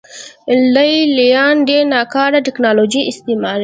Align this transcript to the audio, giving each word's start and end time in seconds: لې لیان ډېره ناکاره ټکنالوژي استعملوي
لې 0.73 0.91
لیان 1.17 1.55
ډېره 1.67 1.89
ناکاره 1.93 2.39
ټکنالوژي 2.47 3.01
استعملوي 3.11 3.59